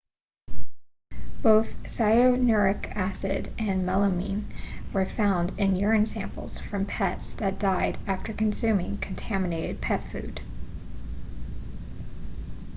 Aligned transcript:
both 1.43 1.67
cyanuric 1.83 2.91
acid 2.95 3.53
and 3.59 3.85
melamine 3.85 4.45
were 4.93 5.05
found 5.05 5.53
in 5.59 5.75
urine 5.75 6.07
samples 6.07 6.57
from 6.59 6.87
pets 6.87 7.35
that 7.35 7.59
died 7.59 7.99
after 8.07 8.33
consuming 8.33 8.97
contaminated 8.97 9.79
pet 9.79 10.01
food 10.11 10.41